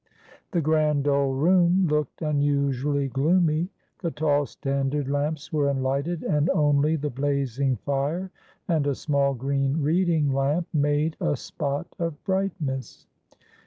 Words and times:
The 0.49 0.61
grand 0.61 1.07
old 1.07 1.37
room 1.43 1.85
looked 1.87 2.23
unusually 2.23 3.07
gloomy. 3.07 3.69
The 4.01 4.09
tall 4.09 4.47
standard 4.47 5.07
lamps 5.07 5.53
were 5.53 5.69
unlighted, 5.69 6.23
and 6.23 6.49
only 6.49 6.95
the 6.95 7.11
blazing 7.11 7.75
fire 7.75 8.31
and 8.67 8.87
a 8.87 8.95
small 8.95 9.35
green 9.35 9.83
reading 9.83 10.33
lamp 10.33 10.67
made 10.73 11.17
a 11.21 11.37
spot 11.37 11.85
of 11.99 12.23
brightness. 12.23 13.05